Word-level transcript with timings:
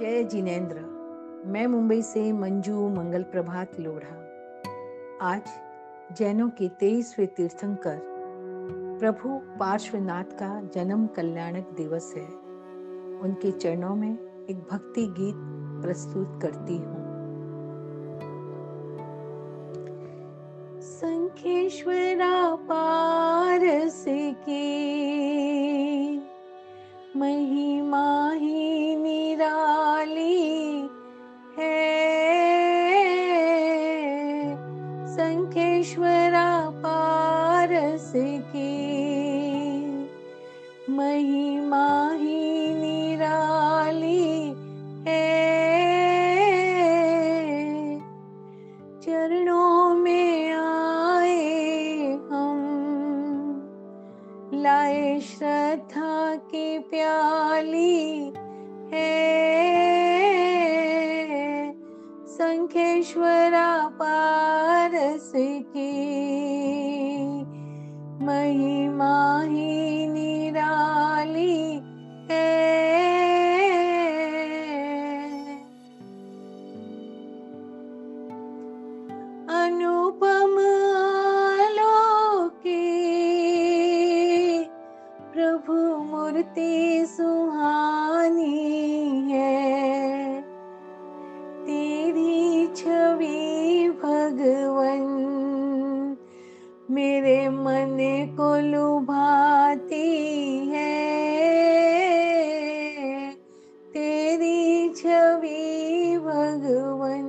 जय 0.00 0.24
जिनेन्द्र। 0.24 0.80
मैं 1.46 1.66
मुंबई 1.66 2.02
से 2.02 2.32
मंजू 2.32 2.88
मंगल 2.88 3.22
प्रभात 3.22 3.80
लोढ़ा। 3.80 4.14
आज 5.20 5.42
जैनों 6.16 6.48
के 6.48 6.68
तेईसवें 6.68 7.28
तीर्थंकर, 7.28 8.00
प्रभु 9.00 9.28
पार्श्वनाथ 9.58 10.24
का 10.24 10.62
जन्म 10.74 11.06
कल्याणक 11.06 11.68
दिवस 11.76 12.14
है। 12.16 12.26
उनके 13.20 13.50
चरणों 13.50 13.94
में 13.96 14.46
एक 14.50 14.56
भक्ति 14.72 15.06
गीत 15.06 15.34
प्रस्तुत 15.84 16.38
करती 16.42 16.76
हूँ। 16.76 17.06
संखेश्वरा 20.80 22.54
पारस 22.56 24.04
की 24.48 24.80
महिमा 27.16 27.69
लाए 54.54 55.20
श्रद्धा 55.20 56.36
की 56.36 56.78
प्याली 56.78 58.32
है। 58.92 59.10
संखेश्वरा 62.26 63.88
पारस 63.88 65.32
की 65.36 66.09
प्रभु 85.60 86.02
मूर्ति 86.02 87.06
सुहानी 87.06 88.52
है। 89.30 90.42
तेरी 91.66 92.66
छवि 92.66 93.90
भगवन, 94.02 95.02
मेरे 96.90 97.48
मन 97.48 97.96
को 98.36 98.48
लुभाती 98.60 100.08
है। 100.68 100.96
तेरी 103.92 104.88
छवि 104.88 106.18
भगवन 106.24 107.26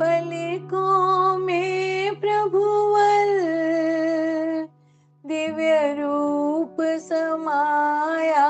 पलकों 0.00 1.03
दिव्य 5.26 5.96
रूप 5.98 6.76
समाया 6.80 8.46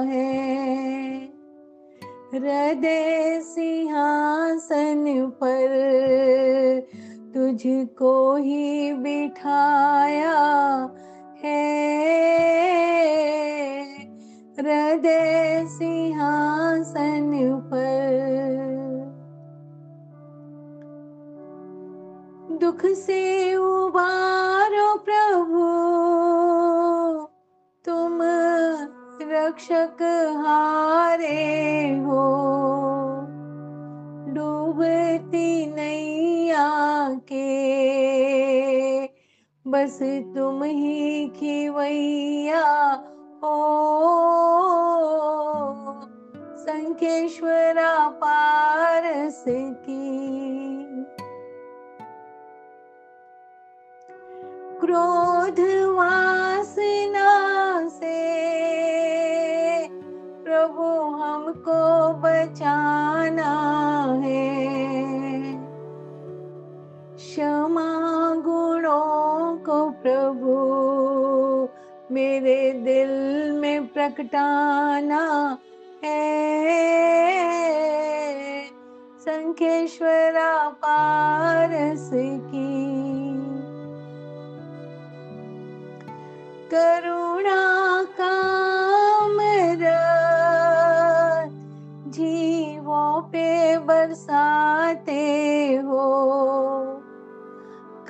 है। 0.00 0.34
हृदय 2.34 3.40
सिंहासन 3.40 5.32
पर 5.42 5.68
तुझको 7.34 8.36
ही 8.36 8.92
बिठाया 8.92 10.38
है। 11.44 11.84
हृदय 14.58 15.64
सिंहासन 15.66 17.30
पर 17.64 18.24
दुख 22.56 22.86
से 22.86 23.54
उबारो 23.54 24.96
प्रभु। 24.98 26.13
रक्षक 29.54 30.02
हारे 30.46 31.88
हो। 31.98 32.22
डूबती 34.34 35.66
नैया 35.66 36.66
के 37.14 37.46
बस 39.66 39.98
तुम 40.36 40.62
ही 40.64 41.28
खिवैया 41.28 42.66
हो। 43.44 43.54
संकेश्वरा 46.56 48.08
पारस 48.08 49.44
की 49.48 50.33
क्षमा 67.16 68.34
गुणों 68.34 69.56
को 69.56 69.90
प्रभु, 69.90 70.54
मेरे 72.14 72.72
दिल 72.72 73.52
में 73.52 73.86
प्रकटाना 73.86 75.58
है। 76.04 76.34
संखेश्वरा 79.20 80.68
पारस 80.68 82.10
की 82.14 82.94
करुणा 86.70 87.62
कामर 88.02 89.82
जीवों 92.10 93.22
पे 93.22 93.78
बरसाते 93.78 95.22
हो। 95.84 96.04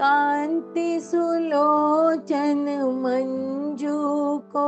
कांति 0.05 1.01
सुलोचन 1.01 2.65
मंजू 3.05 4.39
को 4.57 4.67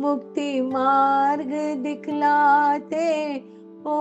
मुक्ति 0.00 0.60
मार्ग 0.60 1.50
दिखलाते। 1.82 3.06
हो 3.86 4.00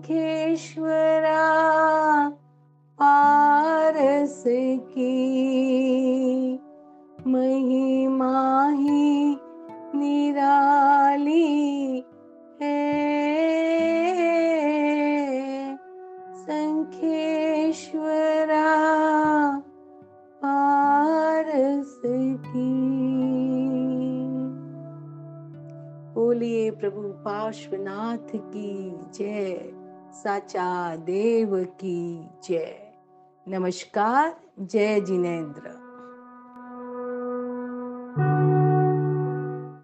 लंकेश्वरा 0.00 1.40
पारस 3.02 4.44
की 4.80 6.60
महिमा 7.26 8.70
ही 8.70 9.36
निराली 9.94 12.04
है। 12.62 12.80
संखेश्वरा 16.34 18.64
पारस 20.44 22.00
की। 22.06 22.70
बोलिए 26.14 26.70
प्रभु 26.70 27.02
पार्श्वनाथ 27.02 28.36
की 28.36 28.98
जय। 29.14 29.79
साचा 30.12 30.96
देव 30.96 31.64
की 31.64 32.28
जय। 32.48 32.92
नमस्कार 33.46 34.30
जय 34.70 35.00
जिनेन्द्र। 35.00 35.79